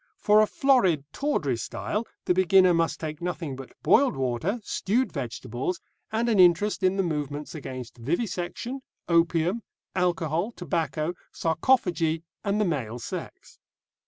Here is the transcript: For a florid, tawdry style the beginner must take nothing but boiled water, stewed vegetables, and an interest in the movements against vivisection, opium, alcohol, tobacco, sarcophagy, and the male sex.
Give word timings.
For 0.17 0.41
a 0.41 0.47
florid, 0.47 1.03
tawdry 1.13 1.57
style 1.57 2.07
the 2.25 2.33
beginner 2.33 2.73
must 2.73 2.99
take 2.99 3.21
nothing 3.21 3.55
but 3.55 3.73
boiled 3.83 4.15
water, 4.17 4.59
stewed 4.63 5.11
vegetables, 5.13 5.79
and 6.11 6.27
an 6.27 6.39
interest 6.39 6.81
in 6.81 6.97
the 6.97 7.03
movements 7.03 7.53
against 7.53 7.97
vivisection, 7.99 8.81
opium, 9.07 9.61
alcohol, 9.95 10.53
tobacco, 10.53 11.13
sarcophagy, 11.31 12.23
and 12.43 12.59
the 12.59 12.65
male 12.65 12.97
sex. 12.97 13.59